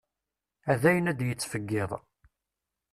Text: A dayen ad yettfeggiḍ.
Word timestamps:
A 0.71 0.73
dayen 0.81 1.09
ad 1.11 1.19
yettfeggiḍ. 1.23 1.91